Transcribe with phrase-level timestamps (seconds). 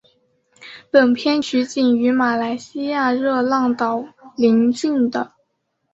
[0.89, 4.03] 本片取景于马来西亚热浪岛
[4.35, 5.33] 邻近的。